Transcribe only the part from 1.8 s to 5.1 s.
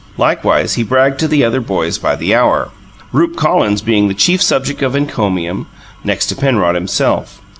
by the hour, Rupe Collins being the chief subject of